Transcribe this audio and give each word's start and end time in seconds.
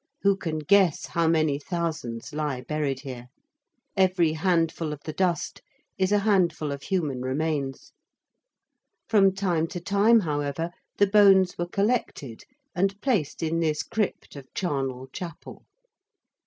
Who 0.23 0.35
can 0.35 0.57
guess 0.57 1.05
how 1.05 1.27
many 1.27 1.59
thousands 1.59 2.33
lie 2.33 2.61
buried 2.61 3.01
here? 3.01 3.27
Every 3.95 4.33
handful 4.33 4.93
of 4.93 4.99
the 5.05 5.13
dust 5.13 5.61
is 5.95 6.11
a 6.11 6.17
handful 6.25 6.71
of 6.71 6.81
human 6.81 7.21
remains. 7.21 7.91
From 9.07 9.31
time 9.31 9.67
to 9.67 9.79
time, 9.79 10.21
however, 10.21 10.71
the 10.97 11.05
bones 11.05 11.55
were 11.59 11.67
collected 11.67 12.41
and 12.73 12.99
placed 12.99 13.43
in 13.43 13.59
this 13.59 13.83
crypt 13.83 14.35
of 14.35 14.51
Charnel 14.55 15.07
Chapel. 15.13 15.65